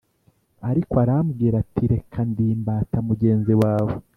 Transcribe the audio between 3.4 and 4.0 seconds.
wawe,